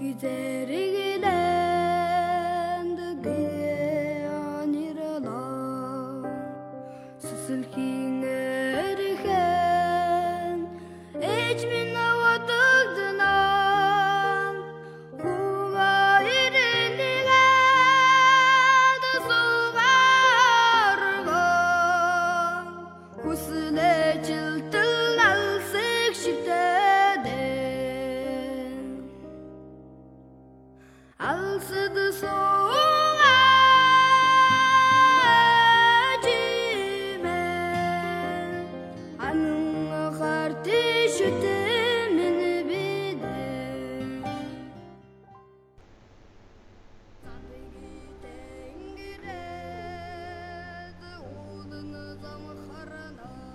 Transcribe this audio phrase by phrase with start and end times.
[0.00, 0.70] किधर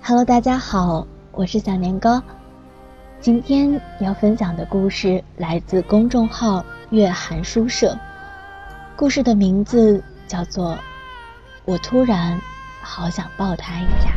[0.08, 2.22] Hello，大家好，我是小年糕。
[3.20, 7.98] 今天要分享的故事来自公众号“月寒书社”，
[8.96, 10.74] 故事的名字叫做
[11.66, 12.40] 《我突然
[12.84, 14.12] 好想抱他一下》。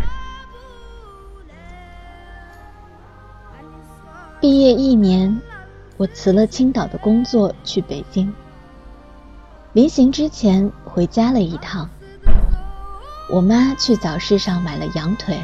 [4.42, 5.40] 毕业一年，
[5.96, 8.30] 我辞了青岛的工作去北京。
[9.72, 11.88] 临行之前回家了一趟，
[13.30, 15.42] 我妈去早市上买了羊腿。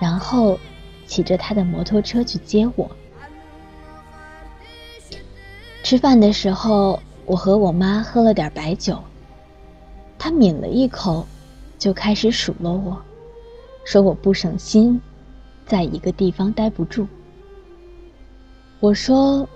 [0.00, 0.58] 然后，
[1.06, 2.90] 骑着他的摩托车去接我。
[5.82, 8.98] 吃饭的时候，我和我妈喝了点白酒。
[10.18, 11.26] 他抿了一口，
[11.78, 13.00] 就开始数落我，
[13.84, 15.00] 说我不省心，
[15.66, 17.06] 在一个地方待不住。
[18.80, 19.46] 我说：“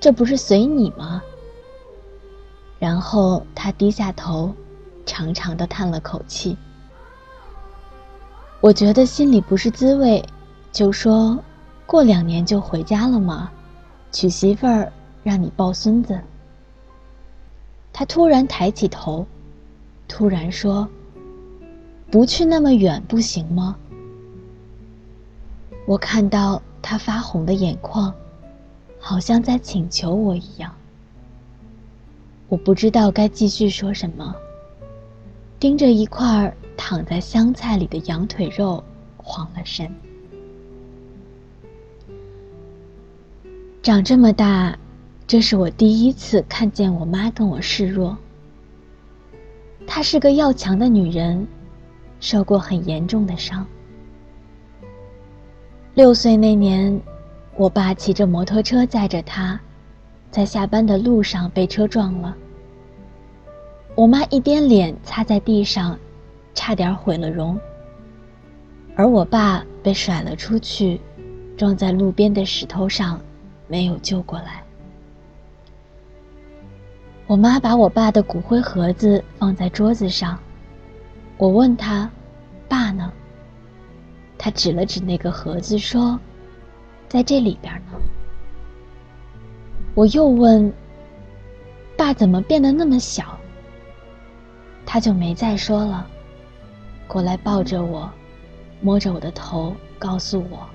[0.00, 1.22] 这不是随你吗？”
[2.80, 4.52] 然后他低下头，
[5.06, 6.56] 长长的叹了口气。
[8.60, 10.24] 我觉得心里不是滋味，
[10.72, 11.38] 就说
[11.86, 13.50] ：“过两年就回家了吗？
[14.10, 14.92] 娶媳妇儿
[15.22, 16.20] 让你抱孙子。”
[17.92, 19.24] 他突然抬起头，
[20.08, 20.88] 突然说
[22.10, 23.76] ：“不去那么远不行吗？”
[25.86, 28.12] 我看到他发红的眼眶，
[28.98, 30.74] 好像在请求我一样。
[32.48, 34.34] 我不知道该继续说什么，
[35.60, 36.56] 盯着一块儿。
[36.78, 38.82] 躺在香菜里的羊腿肉
[39.16, 39.92] 慌了神。
[43.82, 44.78] 长这么大，
[45.26, 48.16] 这是我第一次看见我妈跟我示弱。
[49.86, 51.46] 她是个要强的女人，
[52.20, 53.66] 受过很严重的伤。
[55.94, 56.98] 六岁那年，
[57.56, 59.60] 我爸骑着摩托车载着她，
[60.30, 62.36] 在下班的路上被车撞了。
[63.96, 65.98] 我妈一边脸擦在地上。
[66.58, 67.56] 差点毁了容，
[68.96, 71.00] 而我爸被甩了出去，
[71.56, 73.20] 撞在路边的石头上，
[73.68, 74.64] 没有救过来。
[77.28, 80.36] 我妈把我爸的骨灰盒子放在桌子上，
[81.36, 82.10] 我问他
[82.68, 83.12] ：“爸呢？”
[84.36, 86.18] 他指了指那个盒子说
[87.08, 87.92] ：“在这里边呢。”
[89.94, 90.72] 我又问
[91.96, 93.38] ：“爸怎么变得那么小？”
[94.84, 96.04] 他就没再说了。
[97.08, 98.08] 过来抱着我，
[98.82, 100.68] 摸着我的头，告诉我：“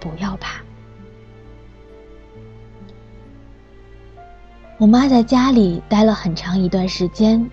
[0.00, 0.60] 不要怕。”
[4.78, 7.48] 我妈在家里待了很长一段时间，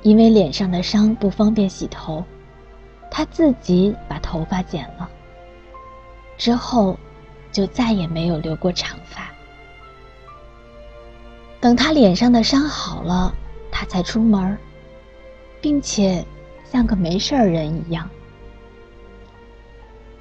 [0.00, 2.24] 因为脸上的伤不方便洗头，
[3.10, 5.08] 她自己把头发剪了。
[6.38, 6.98] 之后，
[7.52, 9.30] 就再也没有留过长发。
[11.60, 13.34] 等她脸上的伤好了，
[13.70, 14.56] 她才出门，
[15.60, 16.24] 并且。
[16.72, 18.08] 像个没事人一样。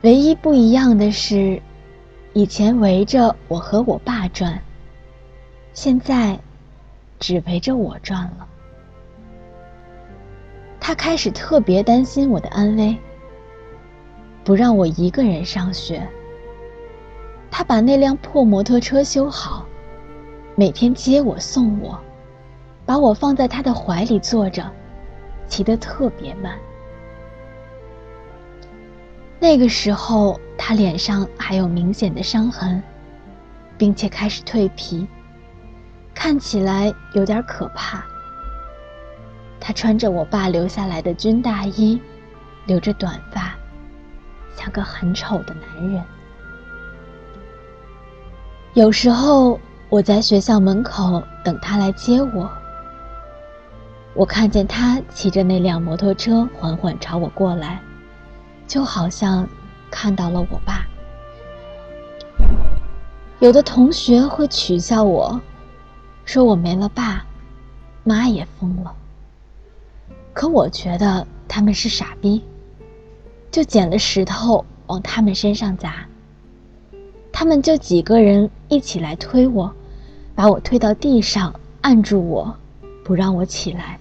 [0.01, 1.61] 唯一不一样的是，
[2.33, 4.61] 以前围着我和我爸转，
[5.71, 6.37] 现在
[7.19, 8.45] 只围着我转了。
[10.77, 12.97] 他开始特别担心我的安危，
[14.43, 16.05] 不让我一个人上学。
[17.49, 19.65] 他把那辆破摩托车修好，
[20.55, 21.97] 每天接我送我，
[22.85, 24.69] 把我放在他的怀里坐着。
[25.51, 26.57] 骑得特别慢。
[29.37, 32.81] 那个时候，他脸上还有明显的伤痕，
[33.77, 35.05] 并且开始蜕皮，
[36.13, 38.01] 看起来有点可怕。
[39.59, 41.99] 他穿着我爸留下来的军大衣，
[42.65, 43.53] 留着短发，
[44.55, 46.01] 像个很丑的男人。
[48.73, 49.59] 有时候
[49.89, 52.49] 我在学校门口等他来接我。
[54.13, 57.81] 我看见他骑着那辆摩托车缓缓朝我过来，
[58.67, 59.47] 就好像
[59.89, 60.85] 看到了我爸。
[63.39, 65.39] 有的同学会取笑我，
[66.25, 67.25] 说我没了爸，
[68.03, 68.93] 妈也疯了。
[70.33, 72.43] 可我觉得他们是傻逼，
[73.49, 76.05] 就捡了石头往他们身上砸。
[77.31, 79.73] 他们就几个人一起来推我，
[80.35, 82.53] 把我推到地上，按住我，
[83.05, 83.97] 不让我起来。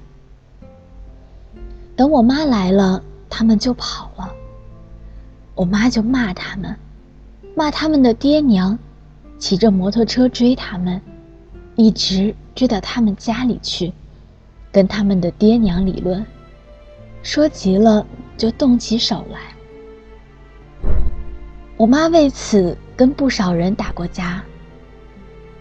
[2.01, 4.35] 等我妈来了，他们就跑了。
[5.55, 6.75] 我妈就骂他们，
[7.55, 8.79] 骂他们的爹娘，
[9.39, 10.99] 骑着摩托车追他们，
[11.77, 13.93] 一直追到他们家里去，
[14.73, 16.25] 跟他们的爹娘理论，
[17.23, 19.39] 说急了就动起手来。
[21.77, 22.75] 我妈为此。
[22.97, 24.43] 跟不少人打过架，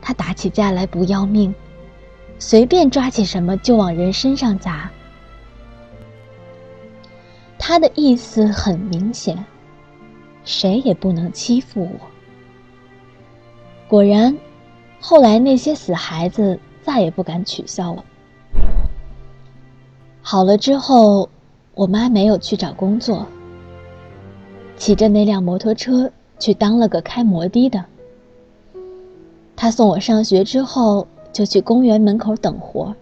[0.02, 1.54] 她打起架来不要命，
[2.38, 4.90] 随便抓起什么就往人身上砸。
[7.70, 9.46] 他的意思很明显，
[10.44, 12.08] 谁也不能欺负我。
[13.88, 14.36] 果然，
[15.00, 18.04] 后来那些死孩子再也不敢取笑我。
[20.20, 21.30] 好了之后，
[21.76, 23.24] 我妈没有去找工作，
[24.76, 26.12] 骑着那辆摩托车。
[26.40, 27.86] 去当了个开摩的的。
[29.56, 32.96] 他送我上学之后，就去公园门口等活。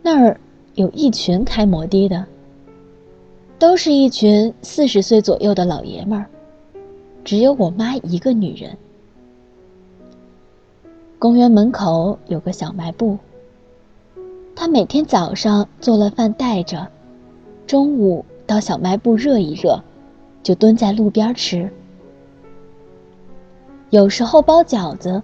[0.00, 0.40] 那儿
[0.76, 2.24] 有一群开摩的的，
[3.58, 6.26] 都是一群四十岁左右的老爷们儿，
[7.24, 8.76] 只有我妈一个女人。
[11.18, 13.16] 公园门口有个小卖部，
[14.54, 16.86] 他每天早上做了饭带着，
[17.66, 19.82] 中午到小卖部热一热，
[20.42, 21.70] 就蹲在路边吃。
[23.90, 25.22] 有时候包饺子，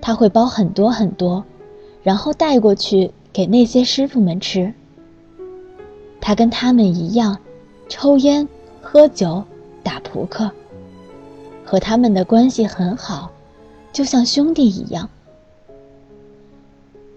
[0.00, 1.44] 他会包很多很多，
[2.02, 4.72] 然后带过去给那些师傅们吃。
[6.20, 7.36] 他跟他们一样，
[7.88, 8.48] 抽烟、
[8.82, 9.42] 喝酒、
[9.82, 10.50] 打扑克，
[11.64, 13.30] 和他们的关系很好，
[13.92, 15.08] 就像兄弟一样。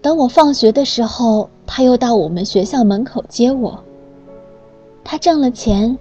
[0.00, 3.82] 等我放学的时候，他又到我们学校门口接我。
[5.02, 5.98] 他挣了钱，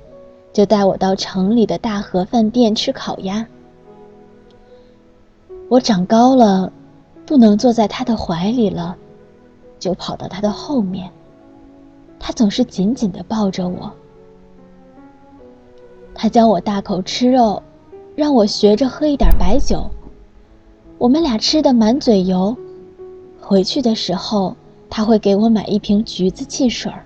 [0.53, 3.45] 就带我到城里的大河饭店吃烤鸭。
[5.69, 6.71] 我长高了，
[7.25, 8.95] 不能坐在他的怀里了，
[9.79, 11.09] 就跑到他的后面。
[12.19, 13.91] 他总是紧紧的抱着我。
[16.19, 17.61] 他教我大口吃肉，
[18.15, 19.87] 让我学着喝一点白酒。
[20.97, 22.57] 我们俩吃的满嘴油。
[23.39, 24.55] 回去的时候，
[24.89, 27.05] 他会给我买一瓶橘子汽水儿。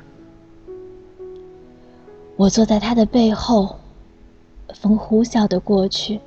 [2.37, 3.75] 我坐在他的背后，
[4.73, 6.19] 风呼啸的过去。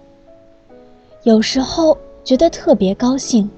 [1.23, 1.97] 有时候。
[2.25, 3.51] 觉得特别高兴，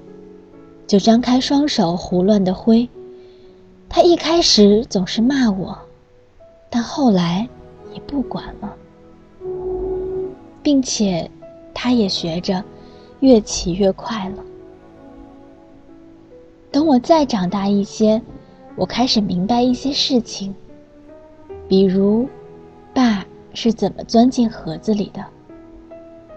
[0.85, 2.89] 就张开双手胡乱的挥。
[3.87, 5.79] 他一开始总是骂我，
[6.69, 7.47] 但后来
[7.93, 8.75] 也不管了，
[10.67, 11.31] 并且
[11.73, 12.61] 他也学着
[13.21, 14.43] 越骑越快了。
[16.69, 18.21] 等我再长大一些，
[18.75, 20.53] 我开始明白一些事情，
[21.69, 22.27] 比如，
[22.93, 25.23] 爸是怎么钻进盒子里的，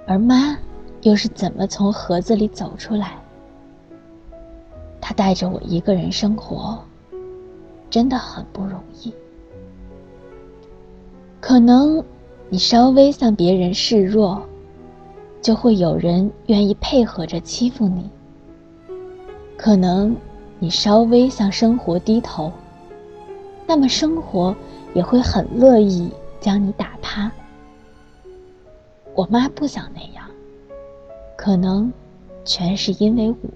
[0.06, 0.56] 而妈。
[1.02, 3.14] 又是怎么从盒子里走出来？
[5.00, 6.78] 他带着我一个人生活，
[7.90, 9.12] 真的很不容易。
[11.40, 12.04] 可能
[12.52, 14.42] 你稍微向别人示弱，
[15.40, 18.02] 就会有人愿意配合着欺负你；
[19.56, 20.16] 可能
[20.58, 22.50] 你稍微向生活低头，
[23.68, 24.52] 那么生活
[24.94, 27.30] 也会很乐意将你打趴。
[29.14, 30.28] 我妈不想那样。
[31.36, 31.90] 可能，
[32.44, 33.48] 全是因为我。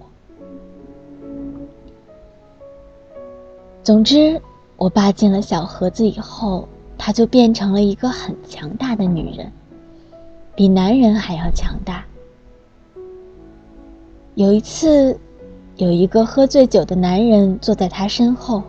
[3.83, 4.41] 总之，
[4.77, 9.51] 我爸进了小盒子以后，他就变成了一个很强大的女人，
[10.55, 12.03] 比男人还要强大。
[14.35, 15.17] 有一次，
[15.77, 18.63] 有一个喝醉酒的男人坐在他身后，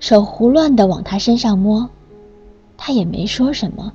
[0.00, 1.88] 手胡乱的往他身上摸，
[2.76, 3.92] 他也没说什么，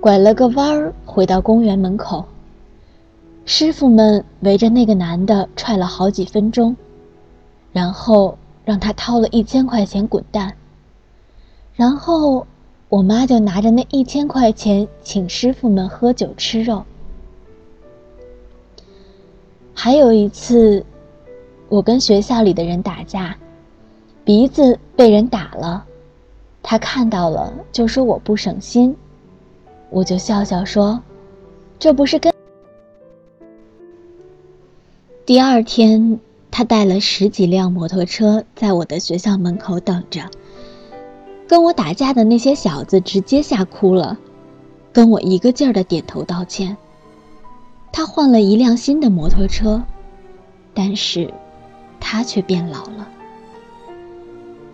[0.00, 2.24] 拐了个弯儿回到公园门口。
[3.44, 6.76] 师傅们围着那个男的踹了好几分钟，
[7.72, 10.54] 然后让他掏了一千块钱滚蛋。
[11.82, 12.46] 然后
[12.88, 16.84] 我妈就拿着那一千块钱请师傅们喝酒吃肉。
[19.74, 20.86] 还有一次，
[21.68, 23.36] 我跟学校里的人打架，
[24.24, 25.84] 鼻子被人打了，
[26.62, 28.94] 他看到了就说我不省心，
[29.90, 31.02] 我就笑笑说
[31.80, 32.32] ：“这不是跟……”
[35.26, 40.22] 第二天，他带了十几辆摩托车在我的学校门口等着。
[41.52, 44.16] 跟我打架的那些小子直接吓哭了，
[44.90, 46.74] 跟我一个劲儿的点头道歉。
[47.92, 49.82] 他换了一辆新的摩托车，
[50.72, 51.30] 但是，
[52.00, 53.06] 他却变老了，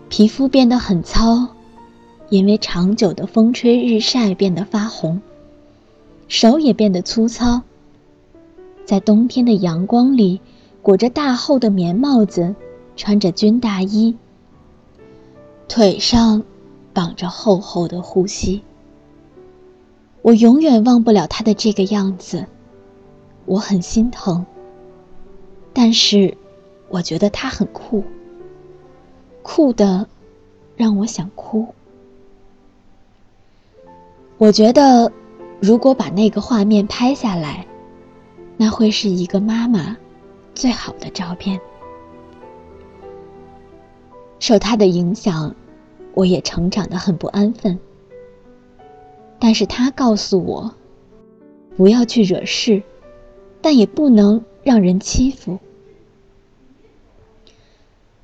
[0.07, 1.49] 皮肤变得很糙，
[2.29, 5.21] 因为长久的风吹日晒变得发红。
[6.29, 7.61] 手也变得粗糙，
[8.85, 10.39] 在冬天的阳光里，
[10.81, 12.55] 裹着大厚的棉帽子，
[12.95, 14.15] 穿着军大衣，
[15.67, 16.41] 腿上
[16.99, 18.61] 绑着厚厚的呼吸。
[20.21, 22.45] 我永远忘不了他的这个样子，
[23.45, 24.45] 我很心疼，
[25.71, 26.35] 但是
[26.89, 28.03] 我觉得他很酷，
[29.41, 30.09] 酷的
[30.75, 31.73] 让我想哭。
[34.37, 35.09] 我觉得。
[35.61, 37.65] 如果把那个画面拍下来，
[38.55, 39.97] 那会是一个妈妈
[40.55, 41.59] 最好的照片。
[44.39, 45.53] 受他的影响，
[46.13, 47.79] 我也成长的很不安分。
[49.39, 50.75] 但是他告诉我，
[51.77, 52.83] 不要去惹事，
[53.61, 55.59] 但也不能让人欺负。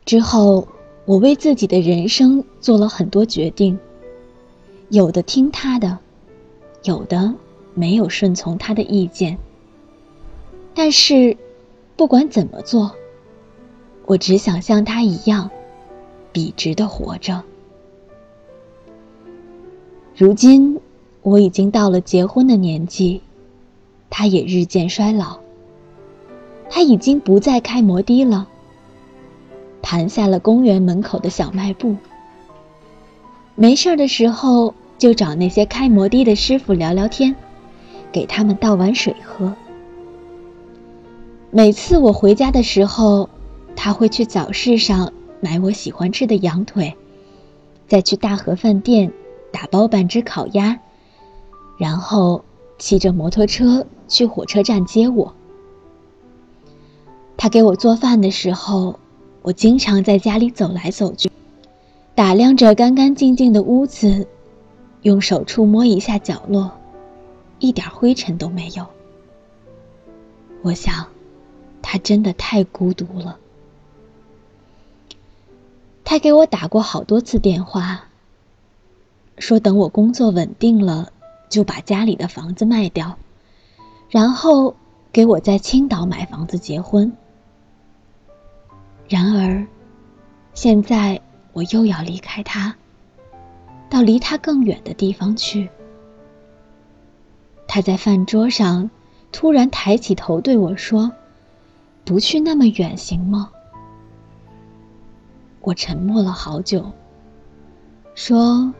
[0.05, 0.67] 之后，
[1.05, 3.79] 我为自己的人生做了很多决定，
[4.89, 5.99] 有的听他的。
[6.83, 7.33] 有的
[7.73, 9.39] 没有顺从他的意见，
[10.75, 11.35] 但是
[11.95, 12.95] 不管怎么做，
[14.05, 15.49] 我只想像他一样
[16.31, 17.41] 笔直的活着。
[20.15, 20.79] 如今
[21.21, 23.21] 我已经到了结婚的年纪，
[24.09, 25.39] 他也日渐衰老，
[26.69, 28.47] 他已经不再开摩的了，
[29.81, 31.97] 盘下了公园门口的小卖部。
[33.55, 34.73] 没事的时候。
[34.97, 37.35] 就找那些开摩的的师傅聊聊天，
[38.13, 39.53] 给他们倒碗水喝。
[41.51, 43.29] 每次我回家的时候，
[43.75, 46.95] 他会去早市上买我喜欢吃的羊腿，
[47.89, 49.11] 再去大河饭店
[49.55, 50.77] 打包半只烤鸭，
[51.77, 52.43] 然后
[52.77, 55.33] 骑着摩托车去火车站接我。
[57.37, 58.99] 他给我做饭的时候，
[59.41, 61.31] 我经常在家里走来走去，
[62.13, 64.27] 打量着干干净净的屋子。
[65.03, 66.69] 用手触摸一下角落，
[67.59, 68.85] 一点灰尘都没有。
[70.63, 71.07] 我想，
[71.81, 73.37] 他真的太孤独了。
[76.03, 78.09] 他给我打过好多次电话，
[79.37, 81.11] 说等我工作稳定了，
[81.49, 83.17] 就把家里的房子卖掉，
[84.09, 84.75] 然后
[85.11, 87.11] 给我在青岛买房子结婚。
[89.07, 89.65] 然而，
[90.53, 91.21] 现在
[91.53, 92.75] 我又要离开他。
[93.87, 95.69] 到离他更远的地方去。
[97.67, 98.89] 他在饭桌上
[99.31, 101.11] 突然抬起头对我说
[102.03, 103.51] ：“不去那么远行吗？”
[105.61, 106.91] 我沉默了好久，
[108.15, 108.73] 说：“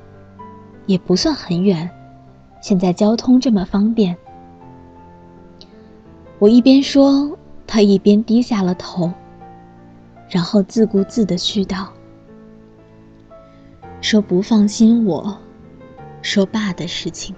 [0.86, 1.90] 也不算很远，
[2.62, 4.16] 现在交通这么方便。”
[6.40, 9.12] 我一边说，他一边低下了头，
[10.30, 11.92] 然后自顾自的絮道。
[14.02, 15.38] 说不放心我，
[16.22, 17.36] 说爸的事情，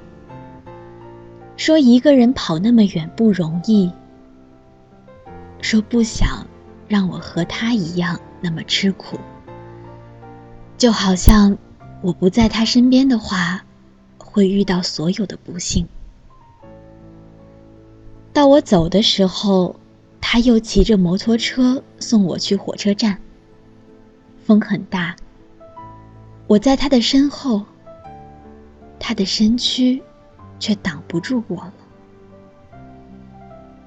[1.55, 3.91] 说一个人跑那么远不容易，
[5.61, 6.45] 说不想
[6.87, 9.17] 让我和他一样那么吃苦，
[10.77, 11.57] 就好像
[12.07, 13.65] 我不在他身边的话，
[14.17, 15.85] 会遇到所有的不幸。
[18.31, 19.75] 到我走的时候，
[20.21, 23.17] 他又骑着摩托车送我去火车站。
[24.45, 25.17] 风很大。
[26.47, 27.65] 我在他的身后，
[28.97, 30.01] 他的身躯
[30.59, 31.73] 却挡不住我了。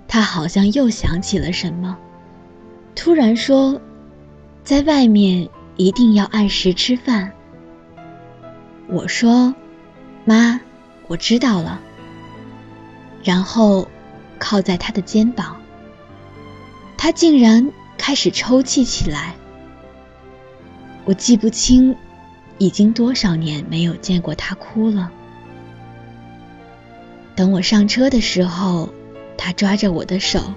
[0.07, 1.97] 他好像又想起了什么，
[2.95, 3.81] 突然说
[4.63, 5.49] ：“在外面
[5.79, 7.33] 一定要按时吃饭。”
[8.91, 9.55] 我说
[10.25, 10.61] ：“妈，
[11.09, 11.81] 我知道了。”
[13.25, 13.89] 然后
[14.39, 15.57] 靠在他的肩膀，
[16.97, 19.35] 他竟然开始抽泣起来。
[21.05, 21.97] 我记不清。
[22.63, 25.11] 已经多少年没有见过他哭了。
[27.35, 28.91] 等我上车的时候，
[29.39, 30.53] 他抓着我的手，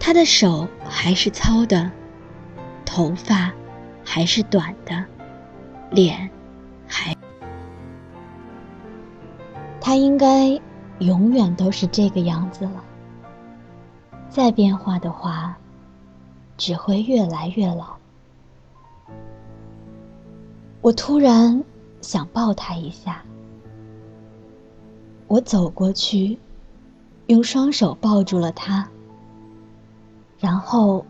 [0.00, 1.92] 他的手还是糙的，
[2.84, 3.52] 头发
[4.04, 5.04] 还是短的，
[5.92, 6.28] 脸
[6.88, 7.14] 还……
[9.80, 10.60] 他应该
[10.98, 12.84] 永远都是这个样子了。
[14.28, 15.56] 再变化的话，
[16.56, 17.96] 只会越来越老。
[20.80, 21.62] 我突然
[22.00, 23.22] 想抱他一下，
[25.26, 26.38] 我走过去，
[27.26, 28.88] 用双手抱住了他，
[30.38, 31.04] 然后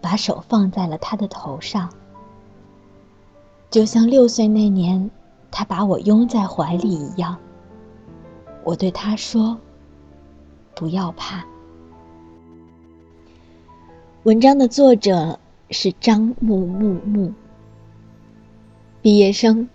[0.00, 1.92] 把手放在了他的头上，
[3.72, 5.10] 就像六岁那年
[5.50, 7.34] 他把我拥在怀里一样。
[8.64, 9.58] 我对他说
[10.76, 11.42] ：“不要怕。”
[14.24, 17.32] 文章的作者是张木木木。
[19.00, 19.66] 毕业生，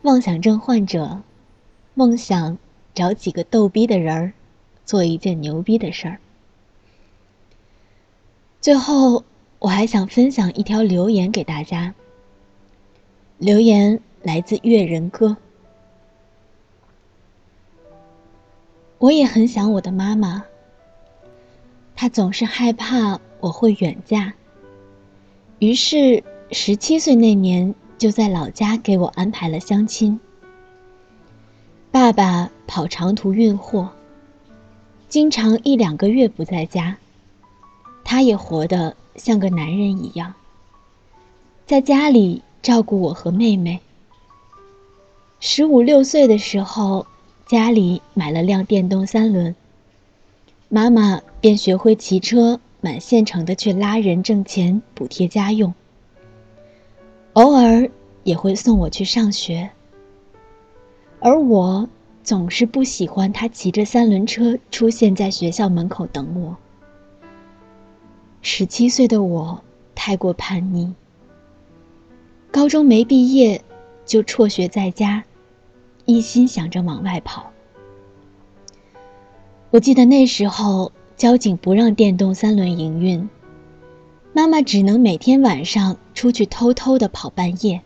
[0.00, 1.20] 妄想症患者，
[1.92, 2.56] 梦想
[2.94, 4.32] 找几个逗逼的人儿，
[4.86, 6.18] 做一件牛逼的事儿。
[8.62, 9.22] 最后，
[9.58, 11.94] 我还想分享一条留言给大家。
[13.42, 15.36] 留言来自月人歌。
[18.98, 20.44] 我也很想我的妈妈，
[21.96, 24.32] 她总是害怕我会远嫁，
[25.58, 26.22] 于是
[26.52, 27.74] 十七岁那年。
[27.98, 30.18] 就在老家给我安排了相亲。
[31.92, 33.90] 爸爸跑长途运货，
[35.08, 36.96] 经常一两个月不在家，
[38.02, 40.34] 他也活得像个男人一样，
[41.64, 43.80] 在家里照顾我和妹妹。
[45.40, 47.04] 十五六岁的时候，
[47.46, 49.54] 家里买了辆电动三轮，
[50.68, 55.74] 妈妈便学会骑车，满县城的去拉人挣钱补贴家用。
[57.32, 57.90] 偶尔
[58.22, 59.68] 也会送我去上学，
[61.18, 61.88] 而我
[62.22, 66.56] 总是不喜欢他骑着三轮车出现在学校门口等我。
[68.42, 69.60] 十七岁的我
[69.94, 70.94] 太过叛逆，
[72.52, 73.62] 高中没毕业
[74.04, 75.24] 就辍学在家，
[76.04, 77.50] 一心想着往外跑。
[79.70, 83.26] 我记得那时候交警不让电动三轮营运。
[84.34, 87.80] 妈妈只能每天晚上出去偷偷的跑半夜。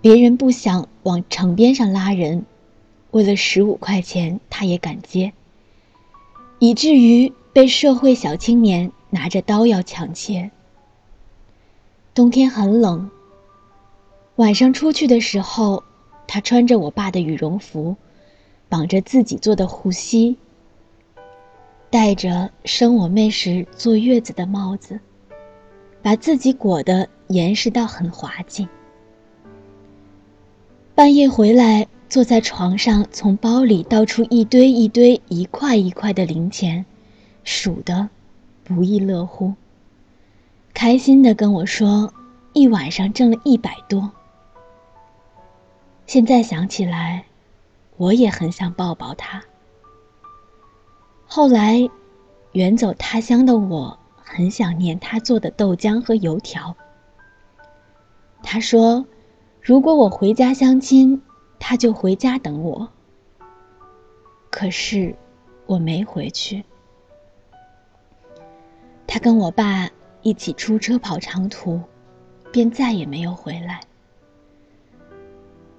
[0.00, 2.46] 别人不想往城边上拉人，
[3.10, 5.32] 为了十五块钱，他也敢接，
[6.60, 10.52] 以至于被社会小青年拿着刀要抢劫。
[12.14, 13.08] 冬天很冷，
[14.38, 15.82] 晚上出去的时候，
[16.28, 17.96] 他穿着我爸的羽绒服，
[18.68, 20.36] 绑着自己做的护膝。
[21.90, 25.00] 戴着生我妹时坐月子的帽子，
[26.02, 28.68] 把自己裹得严实到很滑稽。
[30.94, 36.86] 半夜回来，坐在床上，从包里倒出一堆一堆、一块一块的零钱，
[37.42, 38.08] 数得
[38.62, 39.52] 不亦乐乎。
[40.72, 42.14] 开心的跟我说，
[42.52, 44.08] 一晚上挣了一百多。
[46.08, 47.22] 现在想起来，
[47.98, 49.44] 我也很想抱抱他。
[51.26, 51.86] 后来，
[52.52, 56.74] 远走他乡的我，很想念他做的豆浆和油条。
[58.42, 59.04] 他说
[59.60, 61.20] ：“如果我回家相亲，
[61.58, 62.88] 他就回家等我。”
[64.48, 65.14] 可是，
[65.66, 66.64] 我没回去。
[69.06, 69.86] 他跟我爸
[70.22, 71.78] 一起出车跑长途，
[72.50, 73.82] 便再也没有回来。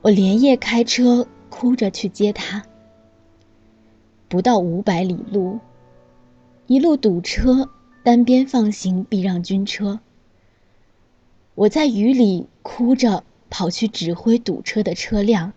[0.01, 2.63] 我连夜开车，哭着去接他。
[4.29, 5.59] 不到五百里路，
[6.67, 7.69] 一路堵车，
[8.03, 9.99] 单边放行避让军车。
[11.55, 15.51] 我在雨里哭着跑去指挥堵车的车辆，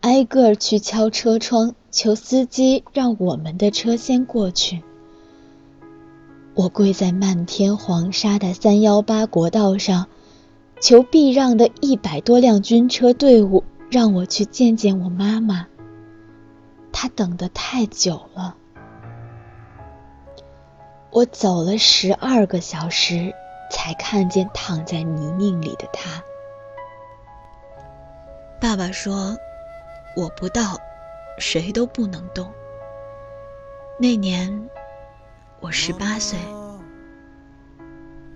[0.00, 4.82] 挨个去敲车窗，求司机让我们的车先过去。
[6.54, 10.08] 我跪在漫天黄沙的三幺八国道上，
[10.80, 15.66] 求避让的一百多辆军车队伍让我去见见我妈妈。
[16.92, 18.56] 她等得太久了，
[21.10, 23.32] 我走了十二个小时，
[23.70, 26.22] 才看见躺在泥泞里的她。
[28.60, 29.36] 爸爸说
[30.16, 30.78] ：“我不到，
[31.38, 32.50] 谁都不能动。”
[34.00, 34.68] 那年
[35.60, 36.38] 我十八岁，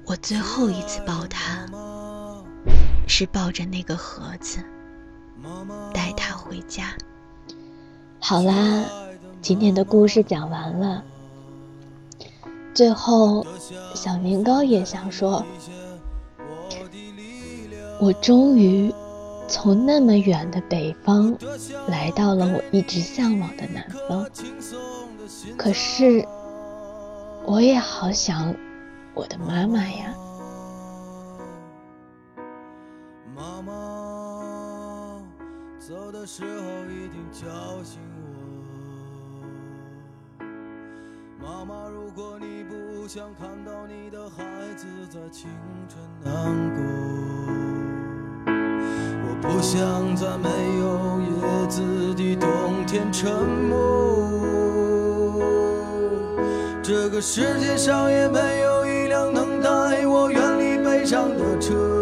[0.07, 1.66] 我最后一次抱他，
[3.10, 4.60] 是抱着那个盒子，
[5.92, 6.94] 带他回家。
[8.20, 8.86] 好啦，
[9.42, 11.02] 今天的故事讲完了。
[12.72, 13.44] 最后，
[13.96, 15.44] 小年糕也想说，
[17.98, 18.94] 我终于
[19.48, 21.36] 从那么远的北方
[21.88, 24.24] 来到了我一直向往的南方。
[25.58, 26.24] 可是，
[27.44, 28.54] 我也好想
[29.14, 30.14] 我的妈妈呀。
[36.20, 37.48] 的时候一定叫
[37.83, 37.98] 醒
[40.38, 40.44] 我
[41.42, 44.44] 妈妈，如果你不想看到你的孩
[44.76, 45.48] 子在清
[45.88, 46.35] 晨难
[46.74, 46.83] 过，
[49.24, 51.80] 我不想在没有叶子
[52.14, 53.78] 的冬天沉默。
[56.83, 61.99] 这个世界上也没有一辆能带我远离悲伤的车。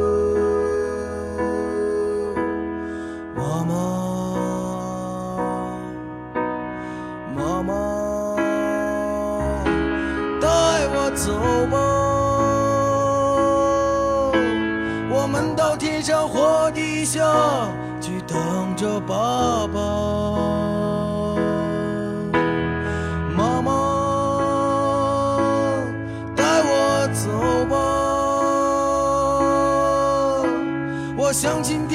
[31.40, 31.87] 相信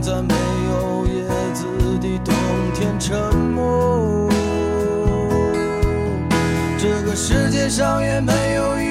[0.00, 0.34] 在没
[0.70, 1.66] 有叶子
[2.00, 2.34] 的冬
[2.74, 4.28] 天沉默。
[6.78, 8.89] 这个世界上也没有一